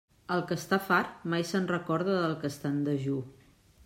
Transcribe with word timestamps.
El 0.35 0.39
que 0.51 0.55
està 0.59 0.77
fart 0.85 1.27
mai 1.33 1.45
se'n 1.49 1.67
recorda 1.73 2.15
del 2.15 2.33
que 2.45 2.51
està 2.55 2.73
en 2.77 2.81
dejú. 2.89 3.19